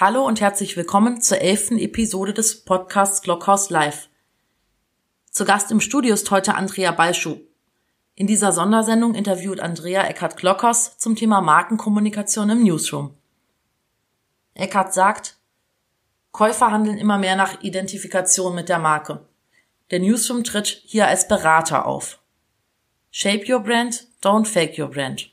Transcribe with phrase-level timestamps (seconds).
[0.00, 4.08] Hallo und herzlich willkommen zur elften Episode des Podcasts Glockhaus Live.
[5.30, 7.36] Zu Gast im Studio ist heute Andrea Balschuh.
[8.14, 13.14] In dieser Sondersendung interviewt Andrea Eckhard Glockhaus zum Thema Markenkommunikation im Newsroom.
[14.54, 15.36] Eckhard sagt,
[16.32, 19.26] Käufer handeln immer mehr nach Identifikation mit der Marke.
[19.90, 22.20] Der Newsroom tritt hier als Berater auf.
[23.10, 25.30] Shape your brand, don't fake your brand.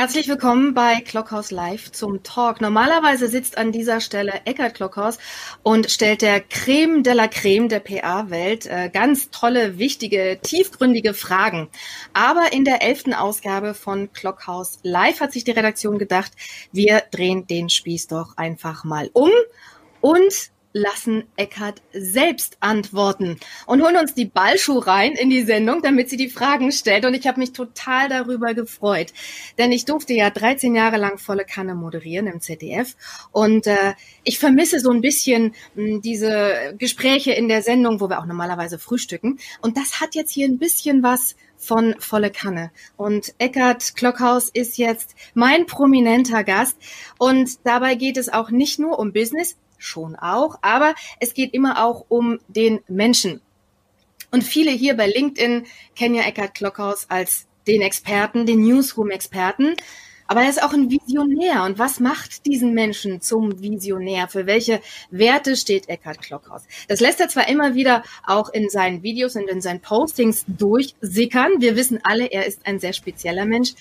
[0.00, 2.62] Herzlich willkommen bei Clockhouse Live zum Talk.
[2.62, 5.18] Normalerweise sitzt an dieser Stelle Eckart Clockhouse
[5.62, 11.68] und stellt der Creme de la Creme der PA-Welt äh, ganz tolle, wichtige, tiefgründige Fragen.
[12.14, 16.32] Aber in der elften Ausgabe von Clockhouse Live hat sich die Redaktion gedacht,
[16.72, 19.28] wir drehen den Spieß doch einfach mal um
[20.00, 26.08] und lassen Eckart selbst antworten und holen uns die Ballschuh rein in die Sendung, damit
[26.08, 27.04] sie die Fragen stellt.
[27.04, 29.12] Und ich habe mich total darüber gefreut,
[29.58, 32.96] denn ich durfte ja 13 Jahre lang volle Kanne moderieren im ZDF
[33.32, 38.08] und äh, ich vermisse so ein bisschen mh, hm, diese Gespräche in der Sendung, wo
[38.08, 39.38] wir auch normalerweise frühstücken.
[39.60, 42.70] Und das hat jetzt hier ein bisschen was von Volle Kanne.
[42.96, 46.76] Und Eckart Klockhaus ist jetzt mein prominenter Gast.
[47.18, 51.84] Und dabei geht es auch nicht nur um Business, schon auch, aber es geht immer
[51.84, 53.40] auch um den Menschen.
[54.30, 59.74] Und viele hier bei LinkedIn kennen ja Eckhard Klockhaus als den Experten, den Newsroom-Experten.
[60.26, 61.64] Aber er ist auch ein Visionär.
[61.64, 64.28] Und was macht diesen Menschen zum Visionär?
[64.28, 66.62] Für welche Werte steht Eckhard Klockhaus?
[66.86, 71.54] Das lässt er zwar immer wieder auch in seinen Videos und in seinen Postings durchsickern.
[71.58, 73.74] Wir wissen alle, er ist ein sehr spezieller Mensch.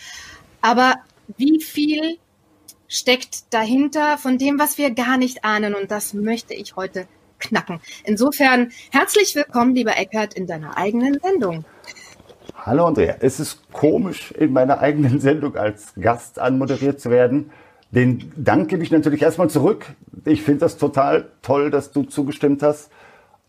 [0.61, 0.95] Aber
[1.37, 2.17] wie viel
[2.89, 5.75] steckt dahinter von dem, was wir gar nicht ahnen.
[5.75, 7.07] Und das möchte ich heute
[7.39, 7.79] knacken.
[8.03, 11.63] Insofern herzlich willkommen, lieber Eckert, in deiner eigenen Sendung.
[12.55, 17.51] Hallo Andrea, es ist komisch, in meiner eigenen Sendung als Gast anmoderiert zu werden.
[17.91, 19.85] Den Dank gebe ich natürlich erstmal zurück.
[20.25, 22.91] Ich finde das total toll, dass du zugestimmt hast.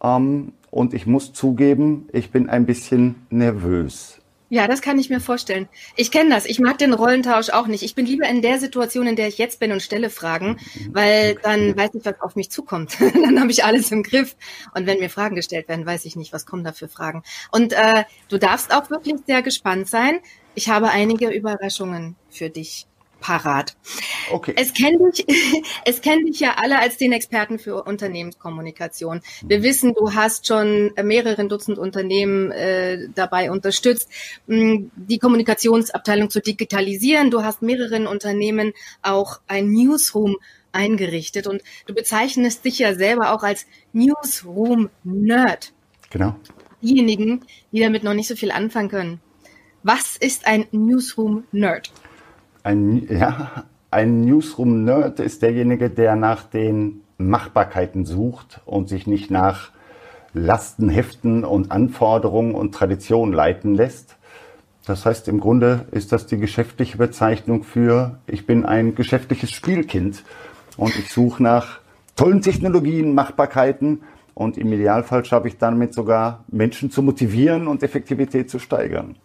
[0.03, 4.20] Ähm, und ich muss zugeben, ich bin ein bisschen nervös.
[4.53, 5.69] Ja, das kann ich mir vorstellen.
[5.95, 6.45] Ich kenne das.
[6.45, 7.85] Ich mag den Rollentausch auch nicht.
[7.85, 10.59] Ich bin lieber in der Situation, in der ich jetzt bin und stelle Fragen,
[10.91, 12.97] weil dann weiß ich, was auf mich zukommt.
[13.15, 14.35] dann habe ich alles im Griff.
[14.75, 17.23] Und wenn mir Fragen gestellt werden, weiß ich nicht, was kommen da für Fragen.
[17.53, 20.19] Und äh, du darfst auch wirklich sehr gespannt sein.
[20.57, 22.89] Ich habe einige Überraschungen für dich
[23.21, 23.77] parat.
[24.31, 24.55] Okay.
[24.57, 25.27] Es kennen dich,
[25.85, 29.21] es kennen dich ja alle als den Experten für Unternehmenskommunikation.
[29.43, 34.09] Wir wissen, du hast schon mehreren Dutzend Unternehmen äh, dabei unterstützt,
[34.47, 37.31] die Kommunikationsabteilung zu digitalisieren.
[37.31, 38.73] Du hast mehreren Unternehmen
[39.03, 40.37] auch ein Newsroom
[40.73, 45.73] eingerichtet und du bezeichnest dich ja selber auch als Newsroom-Nerd.
[46.11, 46.37] Genau.
[46.83, 49.21] Diejenigen, die damit noch nicht so viel anfangen können.
[49.83, 51.91] Was ist ein Newsroom-Nerd?
[52.63, 59.71] Ein, ja, ein Newsroom-Nerd ist derjenige, der nach den Machbarkeiten sucht und sich nicht nach
[60.33, 64.17] Lasten, Heften und Anforderungen und Traditionen leiten lässt.
[64.87, 70.23] Das heißt, im Grunde ist das die geschäftliche Bezeichnung für, ich bin ein geschäftliches Spielkind
[70.77, 71.81] und ich suche nach
[72.17, 74.03] tollen Technologien, Machbarkeiten
[74.35, 79.17] und im Idealfall schaffe ich damit sogar Menschen zu motivieren und Effektivität zu steigern.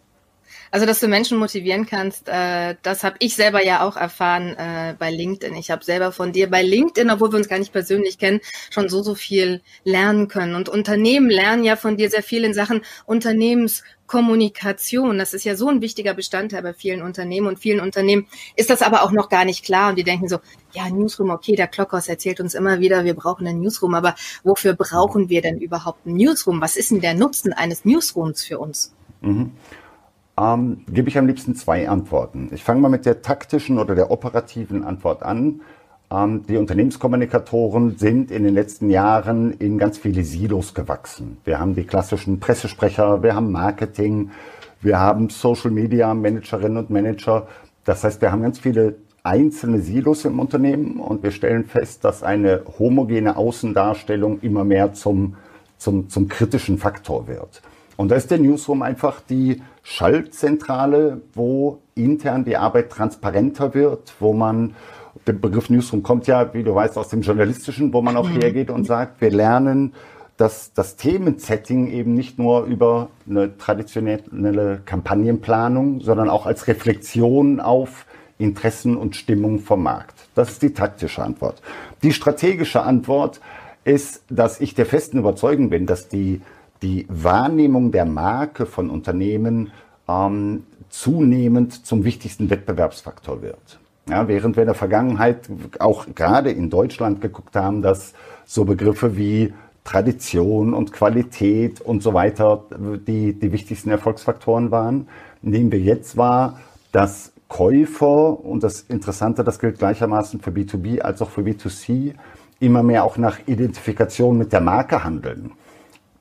[0.70, 4.94] Also, dass du Menschen motivieren kannst, äh, das habe ich selber ja auch erfahren äh,
[4.98, 5.54] bei LinkedIn.
[5.56, 8.40] Ich habe selber von dir bei LinkedIn, obwohl wir uns gar nicht persönlich kennen,
[8.70, 10.54] schon so, so viel lernen können.
[10.54, 15.18] Und Unternehmen lernen ja von dir sehr viel in Sachen Unternehmenskommunikation.
[15.18, 17.46] Das ist ja so ein wichtiger Bestandteil bei vielen Unternehmen.
[17.46, 19.90] Und vielen Unternehmen ist das aber auch noch gar nicht klar.
[19.90, 20.38] Und die denken so,
[20.72, 23.94] ja, Newsroom, okay, der Klockhaus erzählt uns immer wieder, wir brauchen einen Newsroom.
[23.94, 26.60] Aber wofür brauchen wir denn überhaupt einen Newsroom?
[26.60, 28.92] Was ist denn der Nutzen eines Newsrooms für uns?
[29.20, 29.52] Mhm
[30.38, 32.50] ähm, gebe ich am liebsten zwei Antworten.
[32.52, 35.60] Ich fange mal mit der taktischen oder der operativen Antwort an.
[36.10, 41.38] Ähm, die Unternehmenskommunikatoren sind in den letzten Jahren in ganz viele Silos gewachsen.
[41.44, 44.30] Wir haben die klassischen Pressesprecher, wir haben Marketing,
[44.82, 47.48] wir haben Social Media Managerinnen und Manager.
[47.84, 52.22] Das heißt, wir haben ganz viele einzelne Silos im Unternehmen und wir stellen fest, dass
[52.22, 55.34] eine homogene Außendarstellung immer mehr zum,
[55.78, 57.62] zum, zum kritischen Faktor wird.
[57.96, 64.32] Und da ist der Newsroom einfach die Schaltzentrale, wo intern die Arbeit transparenter wird, wo
[64.32, 64.74] man,
[65.28, 68.40] der Begriff Newsroom kommt ja, wie du weißt, aus dem Journalistischen, wo man auch mhm.
[68.40, 69.94] hergeht und sagt, wir lernen,
[70.38, 78.06] dass das Themensetting eben nicht nur über eine traditionelle Kampagnenplanung, sondern auch als Reflexion auf
[78.38, 80.26] Interessen und Stimmung vom Markt.
[80.34, 81.62] Das ist die taktische Antwort.
[82.02, 83.40] Die strategische Antwort
[83.84, 86.42] ist, dass ich der festen Überzeugung bin, dass die
[86.82, 89.72] die Wahrnehmung der Marke von Unternehmen
[90.08, 93.78] ähm, zunehmend zum wichtigsten Wettbewerbsfaktor wird.
[94.08, 95.48] Ja, während wir in der Vergangenheit
[95.80, 98.14] auch gerade in Deutschland geguckt haben, dass
[98.44, 99.52] so Begriffe wie
[99.82, 102.64] Tradition und Qualität und so weiter
[103.06, 105.08] die, die wichtigsten Erfolgsfaktoren waren,
[105.42, 106.60] nehmen wir jetzt wahr,
[106.92, 112.14] dass Käufer, und das Interessante, das gilt gleichermaßen für B2B als auch für B2C,
[112.58, 115.52] immer mehr auch nach Identifikation mit der Marke handeln.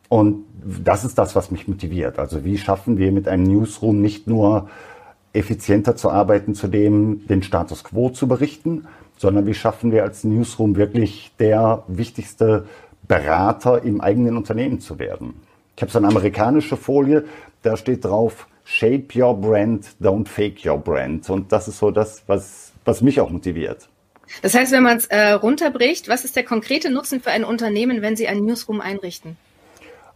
[0.09, 2.19] Und das ist das, was mich motiviert.
[2.19, 4.69] Also wie schaffen wir mit einem Newsroom nicht nur
[5.33, 8.87] effizienter zu arbeiten, zu dem den Status quo zu berichten,
[9.17, 12.65] sondern wie schaffen wir als Newsroom wirklich der wichtigste
[13.07, 15.33] Berater im eigenen Unternehmen zu werden.
[15.75, 17.25] Ich habe so eine amerikanische Folie,
[17.61, 21.29] da steht drauf, Shape your brand, don't fake your brand.
[21.29, 23.87] Und das ist so das, was, was mich auch motiviert.
[24.41, 28.01] Das heißt, wenn man es äh, runterbricht, was ist der konkrete Nutzen für ein Unternehmen,
[28.01, 29.37] wenn Sie ein Newsroom einrichten?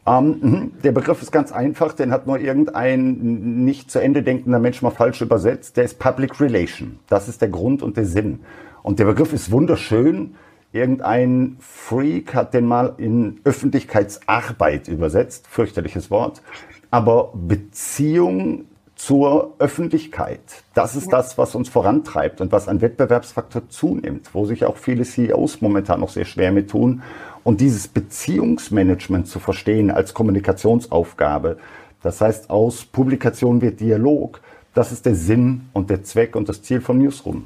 [0.10, 4.60] Ähm, mhm, der Begriff ist ganz einfach, den hat nur irgendein nicht zu Ende denkender
[4.60, 5.78] Mensch mal falsch übersetzt.
[5.78, 7.00] Der ist Public Relation.
[7.08, 8.40] Das ist der Grund und der Sinn.
[8.82, 10.36] Und der Begriff ist wunderschön.
[10.72, 15.48] Irgendein Freak hat den mal in Öffentlichkeitsarbeit übersetzt.
[15.48, 16.42] Fürchterliches Wort.
[16.90, 18.66] Aber Beziehung
[18.96, 20.42] zur Öffentlichkeit,
[20.74, 25.06] das ist das, was uns vorantreibt und was ein Wettbewerbsfaktor zunimmt, wo sich auch viele
[25.06, 27.02] CEOs momentan noch sehr schwer mit tun.
[27.44, 31.58] Und dieses Beziehungsmanagement zu verstehen als Kommunikationsaufgabe,
[32.02, 34.42] das heißt, aus Publikation wird Dialog,
[34.74, 37.46] das ist der Sinn und der Zweck und das Ziel von Newsroom.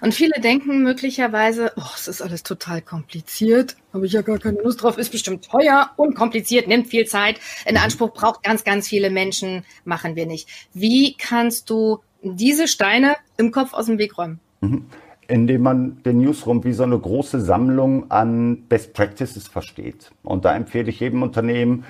[0.00, 4.60] Und viele denken möglicherweise, oh, es ist alles total kompliziert, habe ich ja gar keine
[4.60, 7.82] Lust drauf, ist bestimmt teuer, unkompliziert, nimmt viel Zeit, in mhm.
[7.82, 10.48] Anspruch braucht ganz, ganz viele Menschen, machen wir nicht.
[10.74, 14.40] Wie kannst du diese Steine im Kopf aus dem Weg räumen?
[14.60, 14.86] Mhm.
[15.28, 20.10] Indem man den Newsroom wie so eine große Sammlung an Best Practices versteht.
[20.22, 21.84] Und da empfehle ich jedem Unternehmen,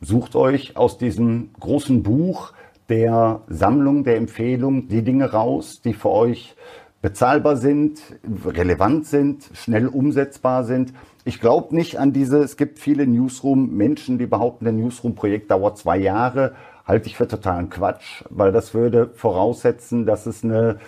[0.00, 2.52] sucht euch aus diesem großen Buch
[2.88, 6.54] der Sammlung der Empfehlungen die Dinge raus, die für euch
[7.00, 8.00] bezahlbar sind,
[8.46, 10.94] relevant sind, schnell umsetzbar sind.
[11.26, 15.98] Ich glaube nicht an diese, es gibt viele Newsroom-Menschen, die behaupten, der Newsroom-Projekt dauert zwei
[15.98, 16.54] Jahre.
[16.86, 20.78] Halte ich für totalen Quatsch, weil das würde voraussetzen, dass es eine,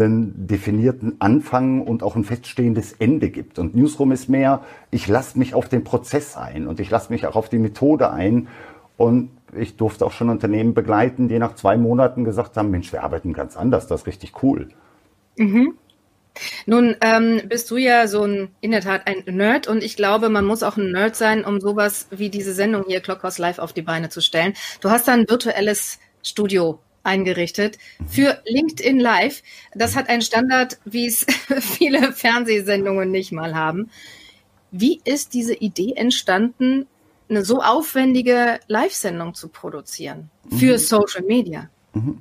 [0.00, 3.58] einen definierten Anfang und auch ein feststehendes Ende gibt.
[3.58, 7.26] Und Newsroom ist mehr, ich lasse mich auf den Prozess ein und ich lasse mich
[7.26, 8.48] auch auf die Methode ein.
[8.96, 13.02] Und ich durfte auch schon Unternehmen begleiten, die nach zwei Monaten gesagt haben, Mensch, wir
[13.02, 14.68] arbeiten ganz anders, das ist richtig cool.
[15.36, 15.74] Mhm.
[16.66, 20.28] Nun ähm, bist du ja so ein, in der Tat ein Nerd und ich glaube,
[20.28, 23.72] man muss auch ein Nerd sein, um sowas wie diese Sendung hier Clockhouse Live auf
[23.72, 24.54] die Beine zu stellen.
[24.80, 29.42] Du hast da ein virtuelles Studio eingerichtet für LinkedIn Live.
[29.74, 31.26] Das hat einen Standard, wie es
[31.60, 33.90] viele Fernsehsendungen nicht mal haben.
[34.70, 36.86] Wie ist diese Idee entstanden,
[37.28, 40.78] eine so aufwendige Live-Sendung zu produzieren für mhm.
[40.78, 41.68] Social Media?
[41.92, 42.18] Mhm.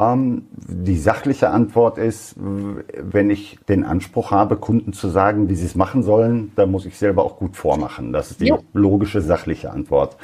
[0.00, 5.66] Ähm, die sachliche Antwort ist, wenn ich den Anspruch habe, Kunden zu sagen, wie sie
[5.66, 8.12] es machen sollen, dann muss ich selber auch gut vormachen.
[8.12, 8.58] Das ist die ja.
[8.72, 10.16] logische, sachliche Antwort.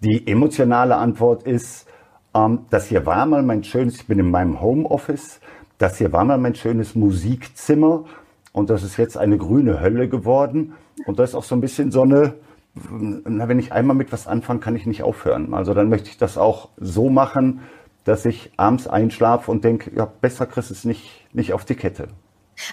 [0.00, 1.86] Die emotionale Antwort ist,
[2.34, 5.40] ähm, das hier war mal mein schönes, ich bin in meinem Homeoffice,
[5.78, 8.04] das hier war mal mein schönes Musikzimmer
[8.52, 10.74] und das ist jetzt eine grüne Hölle geworden.
[11.06, 12.34] Und das ist auch so ein bisschen so eine,
[12.74, 15.52] na, wenn ich einmal mit was anfange, kann ich nicht aufhören.
[15.54, 17.60] Also dann möchte ich das auch so machen,
[18.04, 21.74] dass ich abends einschlafe und denke, ja, besser kriegst du es nicht, nicht auf die
[21.74, 22.08] Kette.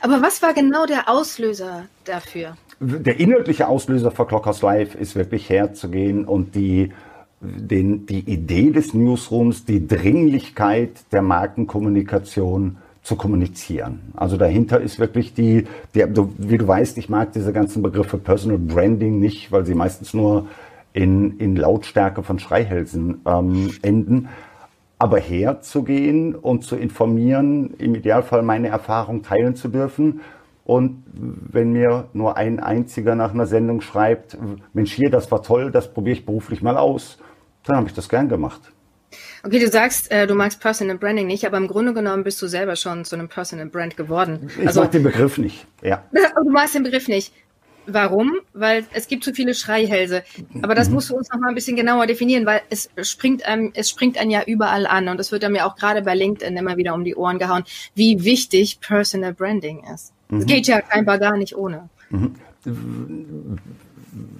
[0.01, 2.56] Aber was war genau der Auslöser dafür?
[2.80, 6.91] Der inhaltliche Auslöser für Clockhouse Live ist wirklich herzugehen und die,
[7.41, 14.13] den, die Idee des Newsrooms, die Dringlichkeit der Markenkommunikation zu kommunizieren.
[14.15, 16.05] Also dahinter ist wirklich die, die,
[16.38, 20.48] wie du weißt, ich mag diese ganzen Begriffe Personal Branding nicht, weil sie meistens nur
[20.93, 24.29] in, in Lautstärke von Schreihälsen ähm, enden
[25.01, 30.21] aber herzugehen und zu informieren, im Idealfall meine Erfahrung teilen zu dürfen.
[30.63, 34.38] Und wenn mir nur ein einziger nach einer Sendung schreibt,
[34.74, 37.17] Mensch, hier, das war toll, das probiere ich beruflich mal aus,
[37.63, 38.62] dann habe ich das gern gemacht.
[39.44, 42.48] Okay, du sagst, äh, du magst Personal Branding nicht, aber im Grunde genommen bist du
[42.48, 44.50] selber schon zu einem Personal Brand geworden.
[44.60, 46.03] Ich also, mag den Begriff nicht, ja.
[46.44, 47.34] Du magst den Begriff nicht.
[47.88, 48.36] Warum?
[48.53, 50.24] Weil es gibt zu viele Schreihälse.
[50.62, 50.96] Aber das mhm.
[50.96, 54.20] musst du uns noch mal ein bisschen genauer definieren, weil es springt einem, es springt
[54.20, 56.94] einem ja überall an und es wird einem ja auch gerade bei LinkedIn immer wieder
[56.94, 57.63] um die Ohren gehauen,
[57.96, 60.13] wie wichtig Personal Branding ist.
[60.30, 60.46] Es mhm.
[60.46, 61.89] geht ja scheinbar gar nicht ohne.
[62.12, 62.36] Mhm.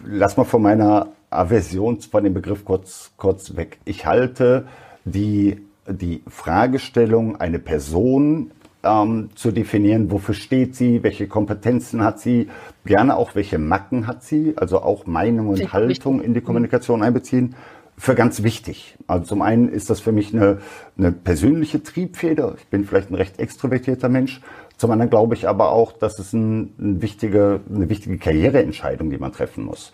[0.06, 3.80] Lass mal von meiner Aversion von dem Begriff kurz, kurz weg.
[3.86, 4.68] Ich halte
[5.06, 8.51] die, die Fragestellung, eine Person
[8.84, 12.50] ähm, zu definieren, wofür steht sie, welche Kompetenzen hat sie,
[12.86, 17.56] gerne auch welche Macken hat sie, also auch Meinung und Haltung in die Kommunikation einbeziehen,
[17.98, 18.98] für ganz wichtig.
[19.06, 20.58] Also zum einen ist das für mich eine,
[20.98, 22.56] eine persönliche Triebfeder.
[22.58, 24.42] Ich bin vielleicht ein recht extrovertierter Mensch.
[24.82, 29.20] Zum anderen glaube ich aber auch, dass es ein, ein wichtige, eine wichtige Karriereentscheidung, die
[29.20, 29.92] man treffen muss.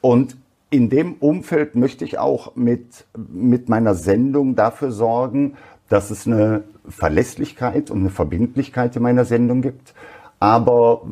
[0.00, 0.36] Und
[0.70, 5.56] in dem Umfeld möchte ich auch mit, mit meiner Sendung dafür sorgen,
[5.88, 9.94] dass es eine Verlässlichkeit und eine Verbindlichkeit in meiner Sendung gibt.
[10.38, 11.02] Aber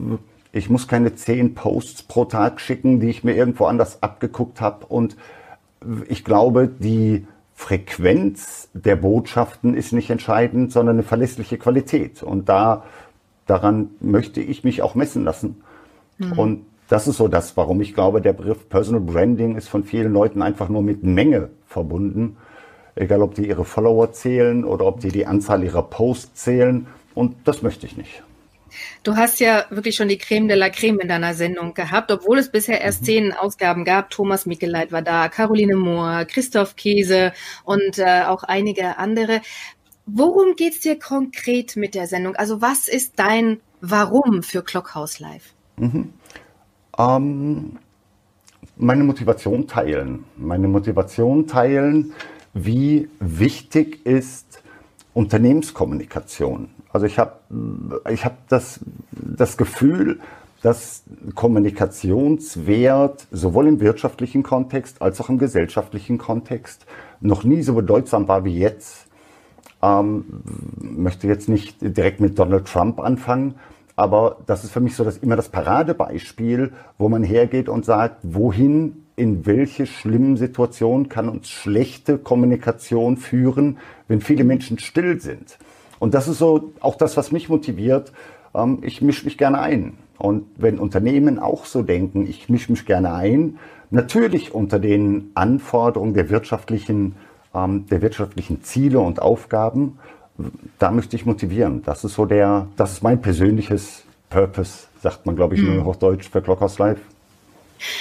[0.52, 4.86] ich muss keine zehn Posts pro Tag schicken, die ich mir irgendwo anders abgeguckt habe.
[4.86, 5.16] Und
[6.08, 7.26] ich glaube, die
[7.58, 12.22] Frequenz der Botschaften ist nicht entscheidend, sondern eine verlässliche Qualität.
[12.22, 12.84] Und da,
[13.48, 15.62] daran möchte ich mich auch messen lassen.
[16.18, 16.38] Mhm.
[16.38, 20.12] Und das ist so das, warum ich glaube, der Begriff Personal Branding ist von vielen
[20.12, 22.36] Leuten einfach nur mit Menge verbunden.
[22.94, 26.86] Egal, ob die ihre Follower zählen oder ob die die Anzahl ihrer Posts zählen.
[27.14, 28.22] Und das möchte ich nicht.
[29.02, 32.38] Du hast ja wirklich schon die Creme de la Creme in deiner Sendung gehabt, obwohl
[32.38, 33.06] es bisher erst mhm.
[33.06, 34.10] zehn Ausgaben gab.
[34.10, 37.32] Thomas Mikeleit war da, Caroline Mohr, Christoph Käse
[37.64, 39.40] und äh, auch einige andere.
[40.10, 42.34] Worum geht's dir konkret mit der Sendung?
[42.36, 45.52] Also was ist dein Warum für Clockhouse Live?
[45.76, 46.14] Mhm.
[46.98, 47.78] Ähm,
[48.76, 50.24] meine Motivation teilen.
[50.36, 52.12] Meine Motivation teilen,
[52.54, 54.62] wie wichtig ist
[55.12, 56.70] Unternehmenskommunikation.
[56.90, 57.32] Also ich habe
[58.10, 58.80] ich hab das,
[59.12, 60.20] das Gefühl,
[60.62, 66.86] dass Kommunikationswert sowohl im wirtschaftlichen Kontext als auch im gesellschaftlichen Kontext
[67.20, 69.07] noch nie so bedeutsam war wie jetzt.
[69.82, 70.24] Ähm,
[70.80, 73.54] möchte jetzt nicht direkt mit Donald Trump anfangen,
[73.94, 78.18] aber das ist für mich so das immer das Paradebeispiel, wo man hergeht und sagt,
[78.22, 85.58] wohin, in welche schlimmen Situationen kann uns schlechte Kommunikation führen, wenn viele Menschen still sind.
[85.98, 88.12] Und das ist so auch das, was mich motiviert.
[88.54, 89.94] Ähm, ich mische mich gerne ein.
[90.18, 93.58] Und wenn Unternehmen auch so denken, ich mische mich gerne ein,
[93.90, 97.14] natürlich unter den Anforderungen der wirtschaftlichen,
[97.54, 99.98] ähm, der wirtschaftlichen Ziele und Aufgaben,
[100.78, 101.82] da möchte ich motivieren.
[101.84, 105.76] Das ist so der, das ist mein persönliches Purpose, sagt man, glaube ich, mhm.
[105.76, 106.98] nur auf Deutsch für Clockhouse Live.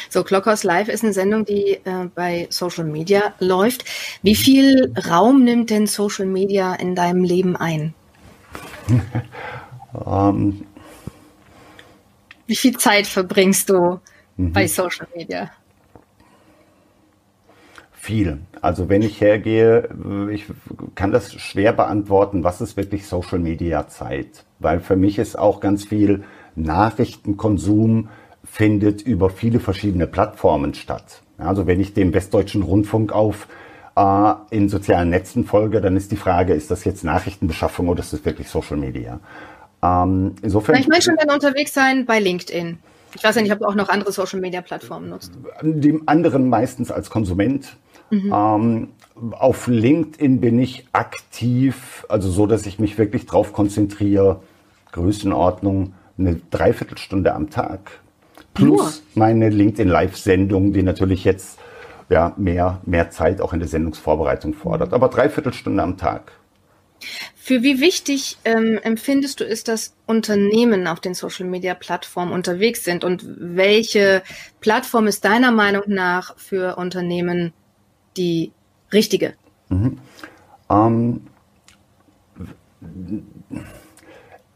[0.09, 3.85] So, Clockhouse Live ist eine Sendung, die äh, bei Social Media läuft.
[4.23, 7.93] Wie viel Raum nimmt denn Social Media in deinem Leben ein?
[10.05, 10.65] ähm.
[12.47, 13.99] Wie viel Zeit verbringst du
[14.37, 14.53] mhm.
[14.53, 15.51] bei Social Media?
[18.07, 18.39] Viel.
[18.61, 19.89] Also wenn ich hergehe,
[20.31, 20.45] ich
[20.95, 24.45] kann das schwer beantworten, was ist wirklich Social Media Zeit?
[24.59, 26.23] Weil für mich ist auch ganz viel
[26.55, 28.07] Nachrichtenkonsum
[28.45, 31.21] findet über viele verschiedene Plattformen statt.
[31.37, 33.49] Also wenn ich dem Westdeutschen Rundfunk auf
[33.97, 38.13] äh, in sozialen Netzen folge, dann ist die Frage, ist das jetzt Nachrichtenbeschaffung oder ist
[38.13, 39.19] das wirklich Social Media?
[39.83, 40.77] Ähm, insofern.
[40.77, 42.79] Ich möchte dann unterwegs sein bei LinkedIn.
[43.15, 45.31] Ich weiß ja nicht, ob du auch noch andere Social Media Plattformen nutzt.
[45.61, 47.77] Dem anderen meistens als Konsument.
[48.09, 48.33] Mhm.
[48.33, 48.87] Ähm,
[49.31, 54.41] auf LinkedIn bin ich aktiv, also so, dass ich mich wirklich darauf konzentriere,
[54.91, 57.99] Größenordnung, eine Dreiviertelstunde am Tag.
[58.53, 59.27] Plus Nur.
[59.27, 61.59] meine LinkedIn Live-Sendung, die natürlich jetzt
[62.09, 64.93] ja, mehr, mehr Zeit auch in der Sendungsvorbereitung fordert.
[64.93, 66.31] Aber Dreiviertelstunde am Tag.
[67.35, 73.25] Für wie wichtig ähm, empfindest du ist, dass Unternehmen auf den Social-Media-Plattformen unterwegs sind und
[73.37, 74.23] welche
[74.59, 77.53] Plattform ist deiner Meinung nach für Unternehmen
[78.17, 78.51] die
[78.91, 79.33] richtige?
[79.69, 79.99] Mhm.
[80.69, 81.21] Ähm,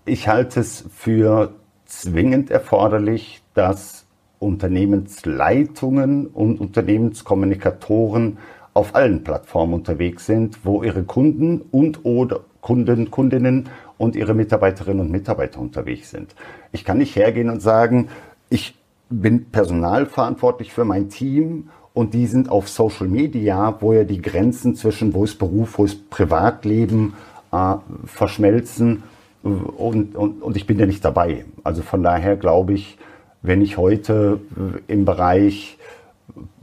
[0.05, 1.55] ich halte es für
[1.85, 4.05] zwingend erforderlich, dass
[4.39, 8.39] Unternehmensleitungen und Unternehmenskommunikatoren
[8.73, 15.01] auf allen Plattformen unterwegs sind, wo ihre Kunden und oder Kunden, Kundinnen und ihre Mitarbeiterinnen
[15.01, 16.35] und Mitarbeiter unterwegs sind.
[16.71, 18.09] Ich kann nicht hergehen und sagen,
[18.49, 18.75] ich
[19.09, 24.75] bin personalverantwortlich für mein Team und die sind auf Social Media, wo ja die Grenzen
[24.75, 27.13] zwischen wo ist Beruf, wo ist Privatleben
[27.51, 27.75] äh,
[28.05, 29.03] verschmelzen
[29.43, 31.45] und, und, und ich bin ja nicht dabei.
[31.63, 32.97] Also von daher glaube ich,
[33.41, 34.39] wenn ich heute
[34.87, 35.77] im Bereich,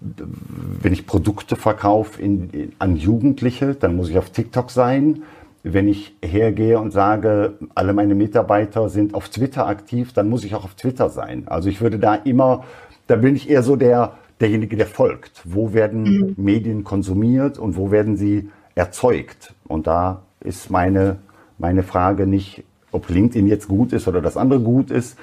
[0.00, 5.22] wenn ich Produkte verkaufe in, in, an Jugendliche, dann muss ich auf TikTok sein.
[5.62, 10.54] Wenn ich hergehe und sage, alle meine Mitarbeiter sind auf Twitter aktiv, dann muss ich
[10.54, 11.44] auch auf Twitter sein.
[11.46, 12.64] Also ich würde da immer,
[13.06, 15.42] da bin ich eher so der, derjenige, der folgt.
[15.44, 16.34] Wo werden mhm.
[16.36, 19.54] Medien konsumiert und wo werden sie erzeugt?
[19.66, 21.18] Und da ist meine,
[21.58, 25.18] meine Frage nicht, ob LinkedIn jetzt gut ist oder das andere gut ist,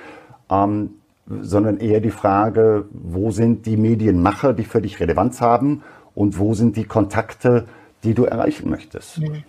[0.52, 0.92] ähm,
[1.28, 6.54] sondern eher die Frage, wo sind die Medienmacher, die für dich Relevanz haben und wo
[6.54, 7.66] sind die Kontakte,
[8.04, 9.20] die du erreichen möchtest.
[9.20, 9.44] Mhm.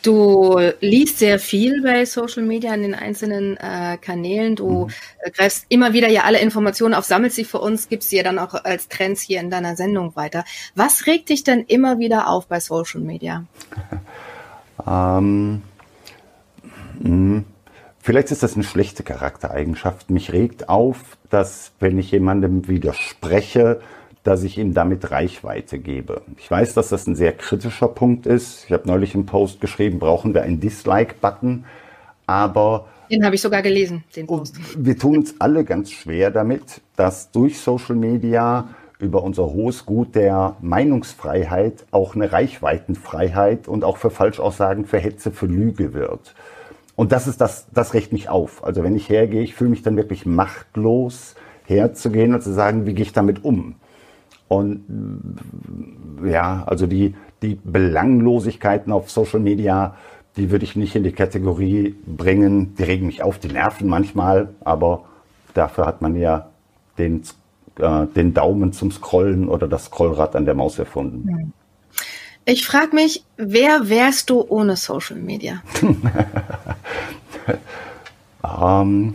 [0.00, 4.56] Du liest sehr viel bei Social Media in den einzelnen äh, Kanälen.
[4.56, 4.90] Du mhm.
[5.22, 8.22] äh, greifst immer wieder ja alle Informationen auf, sammelst sie für uns, gibst sie ja
[8.22, 10.44] dann auch als Trends hier in deiner Sendung weiter.
[10.74, 13.44] Was regt dich denn immer wieder auf bei Social Media?
[14.86, 15.62] ähm,
[17.00, 17.42] mh,
[18.02, 20.10] vielleicht ist das eine schlechte Charaktereigenschaft.
[20.10, 20.98] Mich regt auf,
[21.30, 23.80] dass wenn ich jemandem widerspreche,
[24.24, 26.22] dass ich ihm damit Reichweite gebe.
[26.36, 28.64] Ich weiß, dass das ein sehr kritischer Punkt ist.
[28.66, 31.64] Ich habe neulich im Post geschrieben, brauchen wir einen Dislike-Button,
[32.26, 34.56] aber den habe ich sogar gelesen, den Post.
[34.74, 38.68] Wir tun uns alle ganz schwer damit, dass durch Social Media
[38.98, 45.30] über unser hohes Gut der Meinungsfreiheit auch eine Reichweitenfreiheit und auch für Falschaussagen, für Hetze,
[45.30, 46.34] für Lüge wird.
[46.96, 48.64] Und das ist das, das regt mich auf.
[48.64, 51.34] Also wenn ich hergehe, ich fühle mich dann wirklich machtlos,
[51.64, 53.76] herzugehen und zu sagen, wie gehe ich damit um?
[54.48, 54.84] Und
[56.24, 59.96] ja, also die, die Belanglosigkeiten auf Social Media,
[60.36, 62.74] die würde ich nicht in die Kategorie bringen.
[62.76, 65.04] Die regen mich auf, die nerven manchmal, aber
[65.54, 66.50] dafür hat man ja
[66.98, 67.22] den,
[67.78, 71.54] äh, den Daumen zum Scrollen oder das Scrollrad an der Maus erfunden.
[72.44, 75.62] Ich frage mich, wer wärst du ohne Social Media?
[78.44, 79.14] ähm,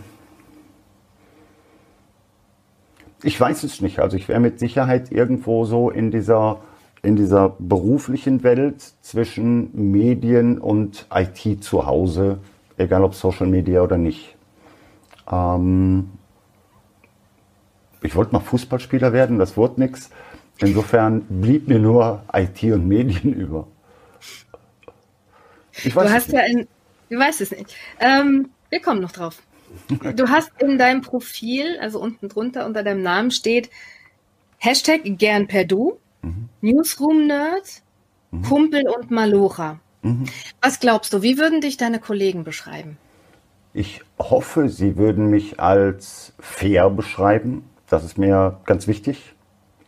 [3.24, 4.00] Ich weiß es nicht.
[4.00, 6.60] Also ich wäre mit Sicherheit irgendwo so in dieser,
[7.02, 12.40] in dieser beruflichen Welt zwischen Medien und IT zu Hause,
[12.78, 14.36] egal ob Social Media oder nicht.
[15.32, 16.12] Ähm
[18.04, 20.12] ich wollte mal Fußballspieler werden, das wurde nichts.
[20.60, 23.68] Insofern blieb mir nur IT und Medien über.
[25.84, 26.68] Ich weiß du hast ja ein,
[27.10, 27.76] du weißt es nicht.
[28.00, 29.42] Ähm, wir kommen noch drauf.
[30.16, 33.70] Du hast in deinem Profil, also unten drunter unter deinem Namen steht
[34.60, 36.50] Hashtag gern per Du, mhm.
[36.62, 37.82] Newsroom Nerd,
[38.32, 38.42] mhm.
[38.44, 39.80] Kumpel und Malocha.
[40.02, 40.26] Mhm.
[40.62, 42.98] Was glaubst du, wie würden dich deine Kollegen beschreiben?
[43.74, 47.64] Ich hoffe, sie würden mich als fair beschreiben.
[47.88, 49.36] Das ist mir ganz wichtig,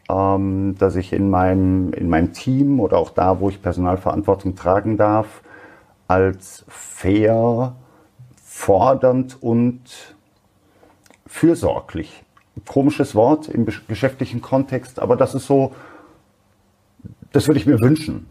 [0.10, 4.98] ähm, dass ich in meinem, in meinem Team oder auch da, wo ich Personalverantwortung tragen
[4.98, 5.42] darf,
[6.08, 7.76] als fair
[8.44, 10.16] fordernd und
[11.28, 12.24] fürsorglich.
[12.68, 15.74] Komisches Wort im geschäftlichen Kontext, aber das ist so,
[17.32, 18.26] das würde ich mir wünschen.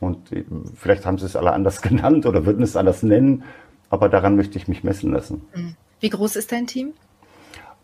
[0.00, 3.44] Und äh, vielleicht haben sie es alle anders genannt oder würden es anders nennen,
[3.88, 5.46] aber daran möchte ich mich messen lassen.
[5.54, 5.76] Mhm.
[6.00, 6.92] Wie groß ist dein Team?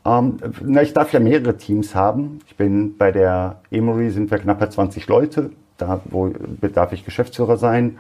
[0.05, 2.41] Ähm, na, ich darf ja mehrere Teams haben.
[2.47, 5.51] Ich bin bei der Emory sind wir knapp 20 Leute.
[5.79, 7.99] Da wo, darf ich Geschäftsführer sein.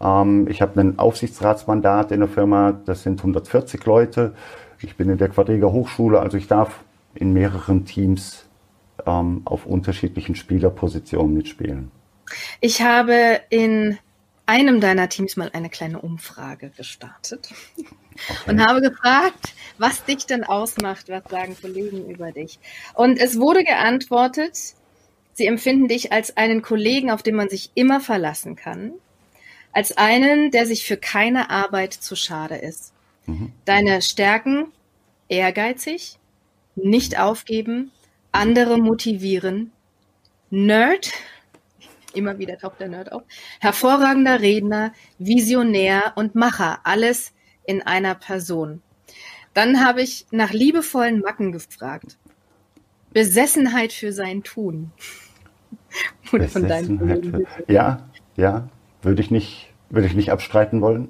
[0.00, 4.34] Ähm, ich habe ein Aufsichtsratsmandat in der Firma, das sind 140 Leute.
[4.80, 6.80] Ich bin in der Quadriga Hochschule, also ich darf
[7.14, 8.46] in mehreren Teams
[9.06, 11.90] ähm, auf unterschiedlichen Spielerpositionen mitspielen.
[12.60, 13.98] Ich habe in
[14.50, 17.86] einem deiner Teams mal eine kleine Umfrage gestartet okay.
[18.48, 22.58] und habe gefragt, was dich denn ausmacht, was sagen Kollegen über dich.
[22.94, 24.74] Und es wurde geantwortet,
[25.34, 28.94] sie empfinden dich als einen Kollegen, auf den man sich immer verlassen kann,
[29.70, 32.92] als einen, der sich für keine Arbeit zu schade ist.
[33.26, 33.52] Mhm.
[33.66, 34.72] Deine Stärken
[35.28, 36.18] ehrgeizig,
[36.74, 37.92] nicht aufgeben,
[38.32, 39.70] andere motivieren,
[40.52, 41.12] Nerd,
[42.14, 43.22] immer wieder taucht der Nerd auf,
[43.60, 47.32] hervorragender Redner, Visionär und Macher, alles
[47.64, 48.82] in einer Person.
[49.54, 52.18] Dann habe ich nach liebevollen Macken gefragt.
[53.12, 54.92] Besessenheit für sein Tun.
[56.32, 58.68] Oder von deinen Ja, ja.
[59.02, 61.08] Würde ich nicht, würde ich nicht abstreiten wollen.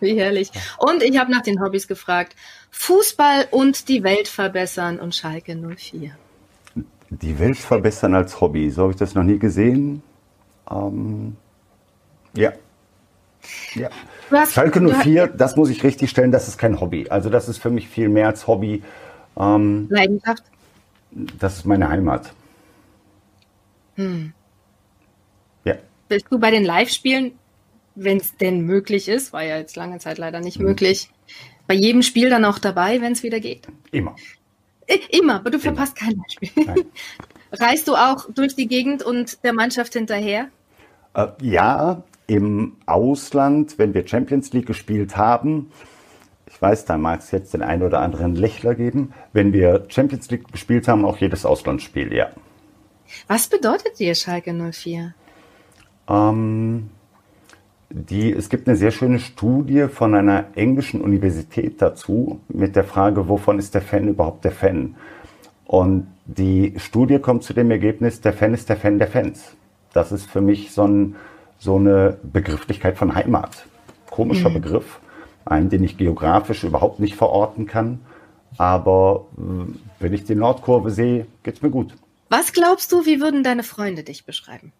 [0.00, 0.50] Wie herrlich.
[0.78, 2.34] Und ich habe nach den Hobbys gefragt.
[2.70, 6.12] Fußball und die Welt verbessern und Schalke 04.
[7.10, 8.70] Die Welt verbessern als Hobby.
[8.70, 10.02] So habe ich das noch nie gesehen.
[10.70, 11.36] Ähm,
[12.34, 12.52] ja.
[13.74, 13.90] ja.
[14.30, 17.08] Hast, Schalke 04, hast, das muss ich richtig stellen, das ist kein Hobby.
[17.08, 18.82] Also das ist für mich viel mehr als Hobby.
[19.38, 20.44] Ähm, Leidenschaft?
[21.38, 22.32] Das ist meine Heimat.
[23.96, 24.32] Hm.
[26.10, 27.38] Bist du bei den Live-Spielen,
[27.94, 30.66] wenn es denn möglich ist, war ja jetzt lange Zeit leider nicht mhm.
[30.66, 31.08] möglich,
[31.68, 33.68] bei jedem Spiel dann auch dabei, wenn es wieder geht?
[33.92, 34.16] Immer.
[35.10, 36.84] Immer, aber du verpasst kein Live-Spiel.
[37.52, 40.48] Reist du auch durch die Gegend und der Mannschaft hinterher?
[41.14, 45.72] Äh, ja, im Ausland, wenn wir Champions League gespielt haben,
[46.46, 50.30] ich weiß, da mag es jetzt den einen oder anderen Lächler geben, wenn wir Champions
[50.30, 52.30] League gespielt haben, auch jedes Auslandsspiel, ja.
[53.26, 55.14] Was bedeutet dir Schalke 04?
[56.08, 56.90] Ähm,
[57.88, 63.28] die, es gibt eine sehr schöne Studie von einer englischen Universität dazu mit der Frage,
[63.28, 64.96] wovon ist der Fan überhaupt der Fan?
[65.66, 69.56] Und die Studie kommt zu dem Ergebnis, der Fan ist der Fan der Fans.
[69.92, 71.16] Das ist für mich so ein,
[71.58, 73.64] so eine Begrifflichkeit von Heimat.
[74.10, 74.54] Komischer mhm.
[74.54, 75.00] Begriff,
[75.44, 78.00] einen, den ich geografisch überhaupt nicht verorten kann.
[78.58, 81.94] Aber äh, wenn ich die Nordkurve sehe, geht es mir gut.
[82.28, 84.72] Was glaubst du, wie würden deine Freunde dich beschreiben?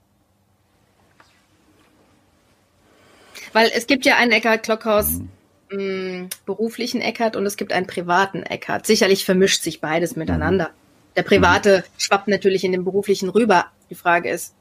[3.52, 5.28] Weil es gibt ja einen Eckhard Klockhaus, mhm.
[5.70, 8.86] mh, mm, beruflichen Eckhard und es gibt einen privaten Eckhard.
[8.86, 10.68] Sicherlich vermischt sich beides miteinander.
[10.68, 11.14] Mhm.
[11.16, 12.00] Der private mhm.
[12.00, 13.66] schwappt natürlich in den beruflichen rüber.
[13.90, 14.54] Die Frage ist,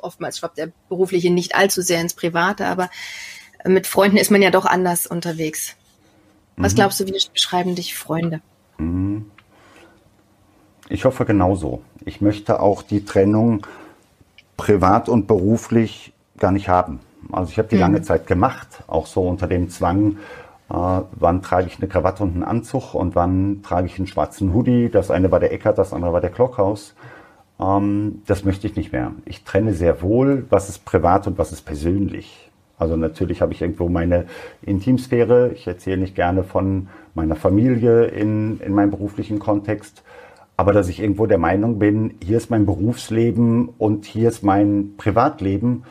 [0.00, 2.90] oftmals schwappt der berufliche nicht allzu sehr ins Private, aber
[3.64, 5.76] mit Freunden ist man ja doch anders unterwegs.
[6.56, 6.76] Was mhm.
[6.76, 8.40] glaubst du, wie beschreiben dich Freunde?
[8.78, 9.30] Mhm.
[10.88, 11.82] Ich hoffe genauso.
[12.04, 13.66] Ich möchte auch die Trennung
[14.56, 17.00] privat und beruflich gar nicht haben.
[17.30, 17.82] Also ich habe die mhm.
[17.82, 20.18] lange Zeit gemacht, auch so unter dem Zwang,
[20.70, 24.54] äh, wann trage ich eine Krawatte und einen Anzug und wann trage ich einen schwarzen
[24.54, 24.88] Hoodie.
[24.88, 26.94] Das eine war der Eckert, das andere war der Klockhaus.
[27.60, 29.12] Ähm, das möchte ich nicht mehr.
[29.24, 32.50] Ich trenne sehr wohl, was ist privat und was ist persönlich.
[32.78, 34.26] Also natürlich habe ich irgendwo meine
[34.62, 35.52] Intimsphäre.
[35.52, 40.02] Ich erzähle nicht gerne von meiner Familie in, in meinem beruflichen Kontext.
[40.56, 44.94] Aber dass ich irgendwo der Meinung bin, hier ist mein Berufsleben und hier ist mein
[44.96, 45.84] Privatleben.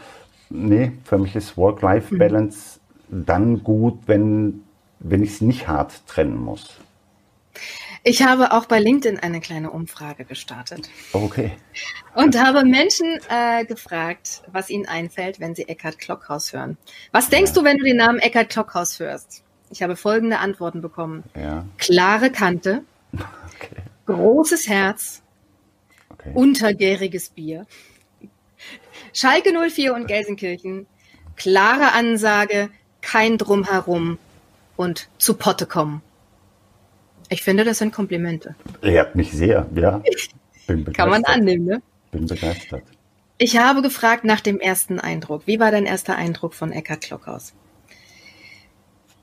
[0.49, 3.25] Nee, für mich ist Work-Life-Balance mhm.
[3.25, 4.63] dann gut, wenn,
[4.99, 6.80] wenn ich es nicht hart trennen muss.
[8.07, 10.89] Ich habe auch bei LinkedIn eine kleine Umfrage gestartet.
[11.11, 11.51] Okay.
[12.15, 16.77] Und habe Menschen äh, gefragt, was ihnen einfällt, wenn sie Eckhard Klockhaus hören.
[17.11, 17.55] Was denkst ja.
[17.55, 19.43] du, wenn du den Namen Eckhard Klockhaus hörst?
[19.71, 21.25] Ich habe folgende Antworten bekommen.
[21.35, 21.65] Ja.
[21.77, 23.75] Klare Kante, okay.
[24.05, 25.21] großes Herz,
[26.07, 26.31] okay.
[26.33, 27.67] untergäriges Bier,
[29.11, 30.87] Schalke 04 und Gelsenkirchen,
[31.35, 32.69] klare Ansage,
[33.01, 34.17] kein Drumherum
[34.77, 36.01] und zu Potte kommen.
[37.29, 38.55] Ich finde, das sind Komplimente.
[38.81, 40.01] Ehrt mich sehr, ja.
[40.67, 40.93] Bin begeistert.
[40.95, 41.81] Kann man annehmen, ne?
[42.11, 42.83] Bin begeistert.
[43.37, 45.43] Ich habe gefragt nach dem ersten Eindruck.
[45.45, 47.53] Wie war dein erster Eindruck von Eckhard Klockhaus?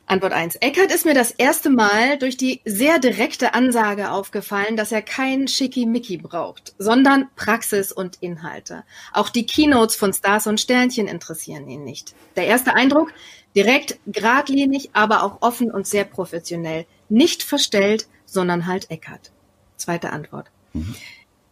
[0.06, 0.56] Antwort 1.
[0.56, 5.48] Eckhard ist mir das erste Mal durch die sehr direkte Ansage aufgefallen, dass er kein
[5.48, 8.84] Schickimicki braucht, sondern Praxis und Inhalte.
[9.14, 12.14] Auch die Keynotes von Stars und Sternchen interessieren ihn nicht.
[12.36, 13.12] Der erste Eindruck,
[13.56, 16.84] direkt, geradlinig, aber auch offen und sehr professionell.
[17.14, 19.30] Nicht verstellt, sondern halt Eckhard.
[19.76, 20.50] Zweite Antwort.
[20.72, 20.96] Mhm.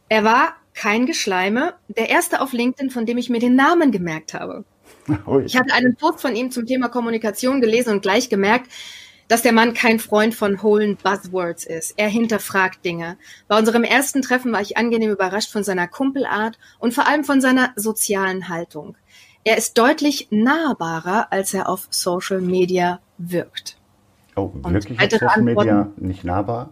[0.09, 4.35] Er war kein Geschleime, der erste auf LinkedIn, von dem ich mir den Namen gemerkt
[4.35, 4.65] habe.
[5.47, 8.73] Ich hatte einen Post von ihm zum Thema Kommunikation gelesen und gleich gemerkt,
[9.29, 11.95] dass der Mann kein Freund von hohlen Buzzwords ist.
[11.97, 13.17] Er hinterfragt Dinge.
[13.47, 17.41] Bei unserem ersten Treffen war ich angenehm überrascht von seiner Kumpelart und vor allem von
[17.41, 18.97] seiner sozialen Haltung.
[19.45, 23.77] Er ist deutlich nahbarer, als er auf Social Media wirkt.
[24.37, 26.71] Oh, wirklich auf Social Media nicht nahbar?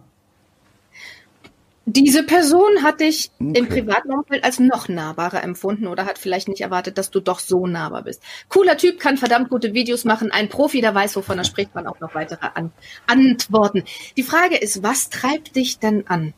[1.85, 3.59] Diese Person hat dich okay.
[3.59, 7.39] im privaten Umfeld als noch nahbarer empfunden oder hat vielleicht nicht erwartet, dass du doch
[7.39, 8.21] so nahbar bist.
[8.49, 10.31] Cooler Typ, kann verdammt gute Videos machen.
[10.31, 12.71] Ein Profi, der weiß, wovon er spricht, man auch noch weitere an
[13.07, 13.83] Antworten.
[14.15, 16.33] Die Frage ist, was treibt dich denn an?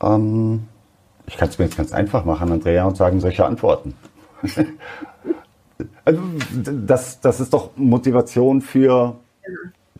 [0.00, 0.68] Ähm,
[1.26, 3.94] ich kann es mir jetzt ganz einfach machen, Andrea, und sagen solche Antworten.
[6.04, 9.16] also, das, das ist doch Motivation für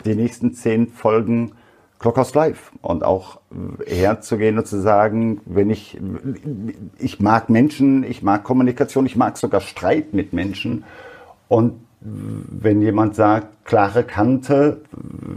[0.04, 1.52] die nächsten zehn Folgen
[1.98, 3.40] Clockhouse Live und auch
[3.86, 5.98] herzugehen und zu sagen, wenn ich,
[6.98, 10.84] ich mag Menschen, ich mag Kommunikation, ich mag sogar Streit mit Menschen
[11.48, 14.82] und wenn jemand sagt, klare Kante,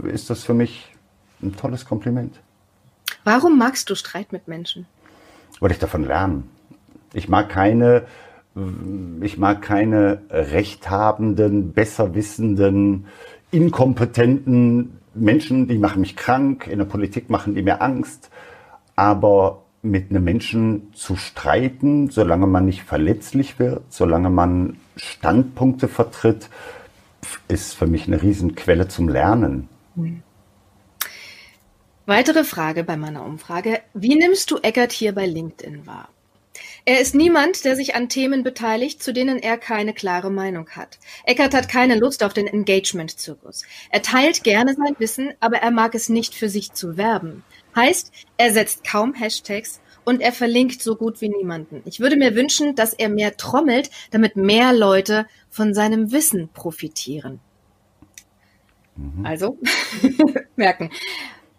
[0.04, 0.94] ist das für mich
[1.42, 2.38] ein tolles Kompliment.
[3.24, 4.86] Warum magst du Streit mit Menschen?
[5.60, 6.42] Weil ich davon lerne.
[7.14, 8.04] Ich mag keine,
[9.22, 13.06] ich mag keine rechthabenden, besserwissenden,
[13.50, 18.30] inkompetenten Menschen, die machen mich krank, in der Politik machen die mir Angst,
[18.96, 26.48] aber mit einem Menschen zu streiten, solange man nicht verletzlich wird, solange man Standpunkte vertritt,
[27.48, 29.68] ist für mich eine Riesenquelle zum Lernen.
[32.06, 33.80] Weitere Frage bei meiner Umfrage.
[33.92, 36.08] Wie nimmst du Eckert hier bei LinkedIn wahr?
[36.88, 40.98] Er ist niemand, der sich an Themen beteiligt, zu denen er keine klare Meinung hat.
[41.24, 43.64] Eckert hat keine Lust auf den Engagement-Zirkus.
[43.90, 47.44] Er teilt gerne sein Wissen, aber er mag es nicht für sich zu werben.
[47.76, 51.82] Heißt, er setzt kaum Hashtags und er verlinkt so gut wie niemanden.
[51.84, 57.38] Ich würde mir wünschen, dass er mehr trommelt, damit mehr Leute von seinem Wissen profitieren.
[58.96, 59.26] Mhm.
[59.26, 59.58] Also,
[60.56, 60.90] merken.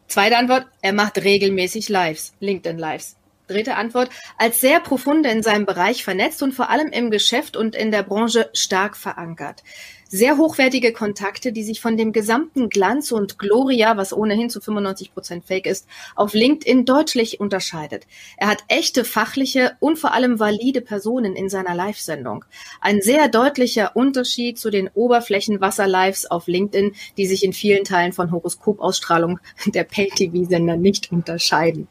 [0.07, 3.18] Zweite Antwort, er macht regelmäßig Lives, LinkedIn Lives.
[3.49, 7.75] Dritte Antwort, als sehr profunde in seinem Bereich vernetzt und vor allem im Geschäft und
[7.75, 9.63] in der Branche stark verankert
[10.09, 15.13] sehr hochwertige Kontakte, die sich von dem gesamten Glanz und Gloria, was ohnehin zu 95
[15.13, 18.07] Prozent Fake ist, auf LinkedIn deutlich unterscheidet.
[18.37, 22.43] Er hat echte fachliche und vor allem valide Personen in seiner Live-Sendung.
[22.81, 28.31] Ein sehr deutlicher Unterschied zu den Oberflächenwasser-Lives auf LinkedIn, die sich in vielen Teilen von
[28.31, 31.87] Horoskopausstrahlung der Pay-TV-Sender nicht unterscheiden.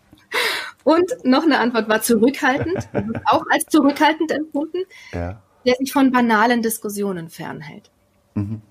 [0.85, 2.89] Und noch eine Antwort war zurückhaltend,
[3.27, 4.79] auch als zurückhaltend empfunden,
[5.13, 5.43] ja.
[5.67, 7.91] der sich von banalen Diskussionen fernhält.
[8.35, 8.63] Mhm.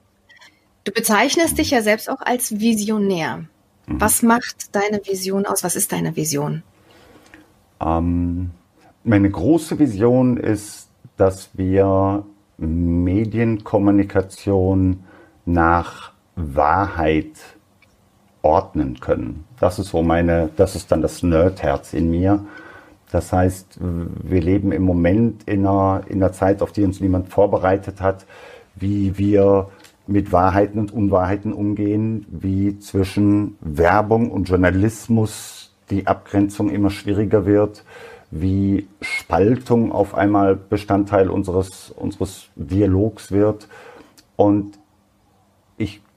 [0.84, 3.46] Du bezeichnest dich ja selbst auch als Visionär.
[3.86, 4.02] Mhm.
[4.02, 5.64] Was macht deine Vision aus?
[5.64, 6.64] Was ist deine Vision?
[7.80, 8.52] Ähm,
[9.04, 12.26] meine große Vision ist, dass wir
[12.58, 15.04] Medienkommunikation
[15.46, 17.32] nach Wahrheit
[18.48, 19.46] ordnen können.
[19.60, 22.46] Das ist so meine, das ist dann das Nerdherz in mir.
[23.12, 27.30] Das heißt, wir leben im Moment in einer, in einer Zeit, auf die uns niemand
[27.30, 28.26] vorbereitet hat
[28.80, 29.70] wie wir
[30.06, 37.84] mit Wahrheiten und Unwahrheiten umgehen, wie zwischen Werbung und Journalismus die Abgrenzung immer schwieriger wird,
[38.32, 43.68] wie Spaltung auf einmal Bestandteil unseres, unseres Dialogs wird.
[44.36, 44.78] Und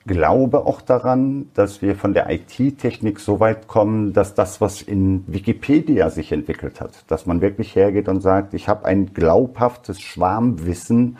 [0.06, 5.24] glaube auch daran, dass wir von der IT-Technik so weit kommen, dass das, was in
[5.26, 11.18] Wikipedia sich entwickelt hat, dass man wirklich hergeht und sagt, ich habe ein glaubhaftes Schwarmwissen,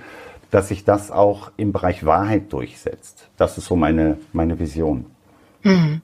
[0.51, 3.29] dass sich das auch im Bereich Wahrheit durchsetzt.
[3.37, 5.07] Das ist so meine, meine Vision.
[5.63, 6.01] Hm.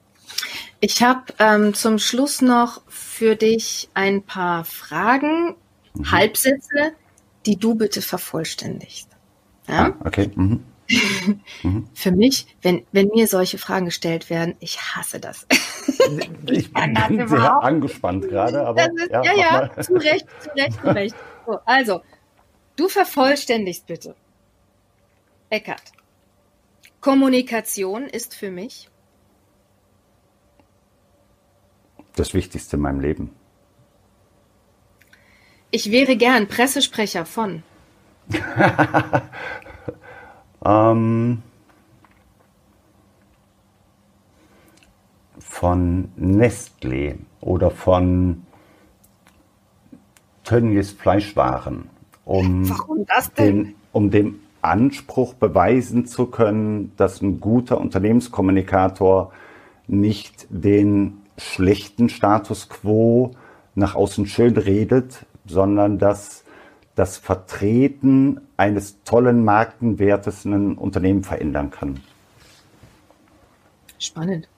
[0.79, 5.55] Ich habe ähm, zum Schluss noch für dich ein paar Fragen,
[5.95, 6.11] mhm.
[6.11, 6.93] Halbsätze,
[7.45, 9.09] die du bitte vervollständigst.
[9.67, 9.87] Ja?
[9.87, 10.29] Ah, okay.
[10.35, 10.63] Mhm.
[11.63, 11.89] Mhm.
[11.93, 15.45] Für mich, wenn, wenn mir solche Fragen gestellt werden, ich hasse das.
[16.49, 18.85] ich bin sehr angespannt gerade, aber.
[18.85, 21.15] Ist, ja, ja, ja zu Recht, zu Recht, zu Recht.
[21.45, 22.01] So, also,
[22.75, 24.15] du vervollständigst bitte.
[25.49, 25.83] Eckert.
[26.99, 28.89] Kommunikation ist für mich
[32.15, 33.35] das Wichtigste in meinem Leben.
[35.71, 37.63] Ich wäre gern Pressesprecher von.
[40.67, 41.41] ähm,
[45.39, 48.43] von Nestlé oder von
[50.43, 51.89] Tönnies Fleischwaren,
[52.25, 52.65] um?
[53.37, 59.31] Den, um dem Anspruch beweisen zu können, dass ein guter Unternehmenskommunikator
[59.87, 63.31] nicht den schlechten Status quo
[63.75, 66.43] nach außen schön redet, sondern dass
[66.97, 72.01] das Vertreten eines tollen Markenwertes ein Unternehmen verändern kann.
[73.99, 74.49] Spannend.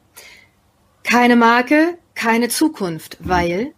[1.04, 3.73] Keine Marke, keine Zukunft, weil?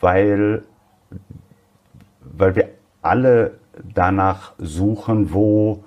[0.00, 0.64] Weil,
[2.20, 3.58] weil wir alle
[3.94, 5.84] danach suchen, wo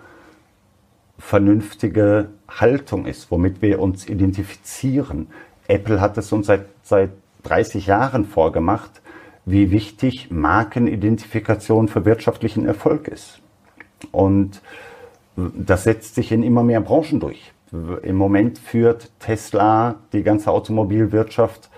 [1.19, 5.27] vernünftige Haltung ist, womit wir uns identifizieren.
[5.67, 7.09] Apple hat es uns seit, seit
[7.43, 9.01] 30 Jahren vorgemacht,
[9.45, 13.39] wie wichtig Markenidentifikation für wirtschaftlichen Erfolg ist.
[14.11, 14.61] Und
[15.35, 17.51] das setzt sich in immer mehr Branchen durch.
[18.03, 21.69] Im Moment führt Tesla die ganze Automobilwirtschaft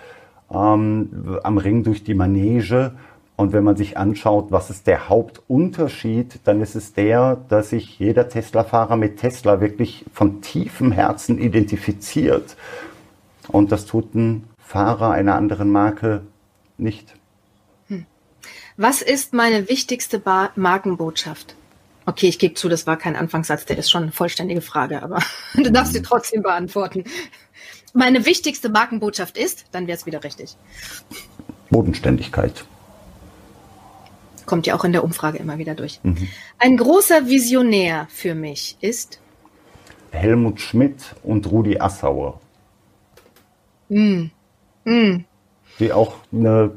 [0.52, 2.92] ähm, am Ring durch die Manege
[3.38, 8.00] und wenn man sich anschaut, was ist der Hauptunterschied, dann ist es der, dass sich
[8.00, 12.56] jeder Tesla-Fahrer mit Tesla wirklich von tiefem Herzen identifiziert.
[13.50, 16.22] Und das tut ein Fahrer einer anderen Marke
[16.78, 17.16] nicht.
[18.78, 21.56] Was ist meine wichtigste Bar Markenbotschaft?
[22.06, 25.20] Okay, ich gebe zu, das war kein Anfangssatz, der ist schon eine vollständige Frage, aber
[25.56, 27.04] du darfst sie trotzdem beantworten.
[27.94, 30.56] Meine wichtigste Markenbotschaft ist, dann wäre es wieder richtig.
[31.70, 32.66] Bodenständigkeit
[34.46, 36.00] kommt ja auch in der Umfrage immer wieder durch.
[36.04, 36.28] Mhm.
[36.60, 39.20] Ein großer Visionär für mich ist
[40.12, 42.40] Helmut Schmidt und Rudi Assauer.
[43.90, 44.26] Mm.
[44.86, 45.26] Mm.
[45.80, 46.72] Die auch eine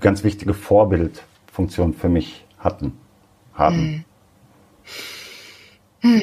[0.00, 2.92] ganz wichtige Vorbildfunktion für mich hatten,
[3.54, 4.04] haben.
[6.02, 6.20] Mm.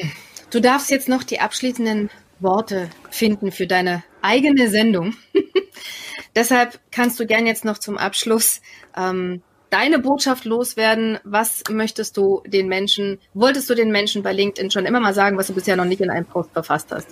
[0.50, 5.14] Du darfst jetzt noch die abschließenden Worte finden für deine eigene Sendung.
[6.36, 8.60] Deshalb kannst du gern jetzt noch zum Abschluss
[8.96, 11.18] ähm, deine Botschaft loswerden?
[11.24, 15.36] Was möchtest du den Menschen, wolltest du den Menschen bei LinkedIn schon immer mal sagen,
[15.36, 17.08] was du bisher noch nicht in einem Post verfasst hast?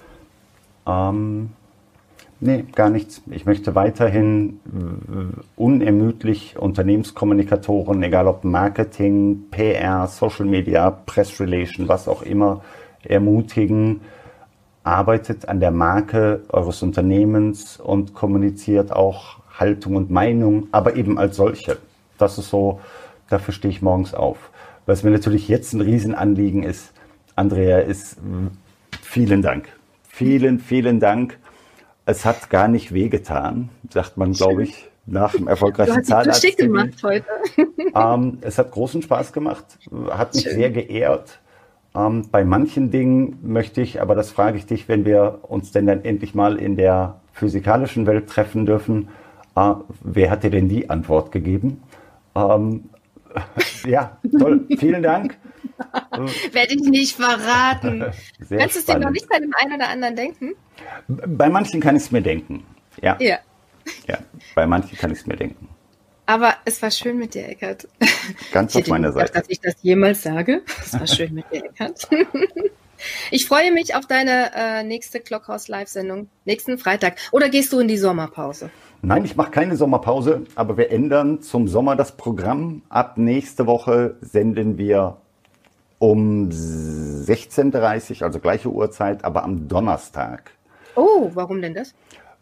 [0.86, 1.50] Ähm,
[2.42, 3.22] nee, gar nichts.
[3.30, 4.60] Ich möchte weiterhin
[5.56, 12.62] unermüdlich Unternehmenskommunikatoren, egal ob Marketing, PR, Social Media, Press Relation, was auch immer,
[13.04, 14.00] ermutigen,
[14.84, 21.36] arbeitet an der Marke eures Unternehmens und kommuniziert auch Haltung und Meinung, aber eben als
[21.36, 21.78] solche.
[22.18, 22.80] Das ist so,
[23.28, 24.50] dafür stehe ich morgens auf.
[24.86, 26.92] Was mir natürlich jetzt ein Riesenanliegen ist,
[27.36, 28.18] Andrea, ist
[29.00, 29.68] vielen Dank.
[30.08, 31.38] Vielen, vielen Dank.
[32.04, 36.44] Es hat gar nicht wehgetan, sagt man, glaube ich, nach dem erfolgreichen Zahnarzt.
[36.44, 37.26] Du gemacht heute.
[37.94, 39.66] Ähm, es hat großen Spaß gemacht,
[40.10, 40.54] hat mich Schön.
[40.54, 41.40] sehr geehrt.
[41.94, 45.86] Ähm, bei manchen Dingen möchte ich, aber das frage ich dich, wenn wir uns denn
[45.86, 49.08] dann endlich mal in der physikalischen Welt treffen dürfen,
[49.56, 51.82] äh, wer hat dir denn die Antwort gegeben?
[52.34, 52.84] Ähm,
[53.86, 55.36] ja, toll, vielen Dank.
[56.52, 58.06] Werde ich nicht verraten.
[58.40, 60.54] Sehr Kannst du es dir noch nicht bei dem einen oder anderen denken?
[61.08, 62.64] Bei manchen kann ich es mir denken.
[63.00, 63.16] Ja.
[63.20, 63.38] ja.
[64.06, 64.18] Ja,
[64.54, 65.68] bei manchen kann ich es mir denken.
[66.26, 67.88] Aber es war schön mit dir, Eckert.
[68.52, 69.26] Ganz auf meiner Seite.
[69.26, 70.62] Gedacht, dass ich das jemals sage.
[70.80, 72.08] Es war schön mit dir, Eckert.
[73.30, 77.16] Ich freue mich auf deine äh, nächste Clockhouse Live-Sendung nächsten Freitag.
[77.32, 78.70] Oder gehst du in die Sommerpause?
[79.02, 82.82] Nein, ich mache keine Sommerpause, aber wir ändern zum Sommer das Programm.
[82.88, 85.16] Ab nächste Woche senden wir
[85.98, 90.52] um 16.30 Uhr, also gleiche Uhrzeit, aber am Donnerstag.
[90.94, 91.94] Oh, warum denn das?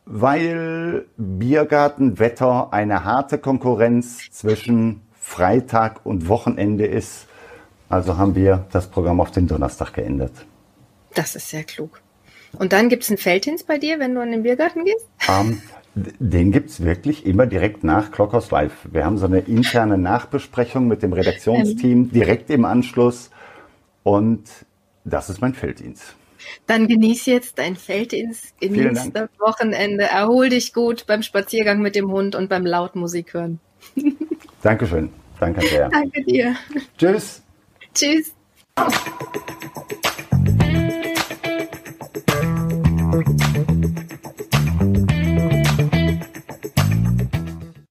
[0.07, 7.27] Weil Biergartenwetter eine harte Konkurrenz zwischen Freitag und Wochenende ist.
[7.89, 10.33] Also haben wir das Programm auf den Donnerstag geändert.
[11.15, 12.01] Das ist sehr klug.
[12.59, 15.07] Und dann gibt es einen Feldhins bei dir, wenn du in den Biergarten gehst?
[15.29, 15.63] Um, ähm,
[15.95, 18.89] den gibt es wirklich immer direkt nach Clockhouse Live.
[18.91, 23.31] Wir haben so eine interne Nachbesprechung mit dem Redaktionsteam direkt im Anschluss.
[24.03, 24.49] Und
[25.05, 26.15] das ist mein Felddienst.
[26.67, 30.05] Dann genieß jetzt dein Feld ins, ins Wochenende.
[30.05, 33.61] Erhol dich gut beim Spaziergang mit dem Hund und beim Lautmusik hören.
[34.63, 35.11] Dankeschön.
[35.39, 35.89] Danke sehr.
[35.89, 36.57] Danke dir.
[36.99, 37.43] Tschüss.
[37.95, 38.35] Tschüss.
[43.13, 43.70] Thank.